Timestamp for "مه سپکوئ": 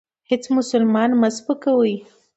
1.21-1.95